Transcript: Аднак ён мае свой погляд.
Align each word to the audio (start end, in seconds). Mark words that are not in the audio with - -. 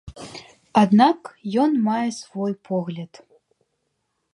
Аднак 0.83 1.21
ён 1.65 1.71
мае 1.91 2.09
свой 2.23 2.53
погляд. 2.71 3.11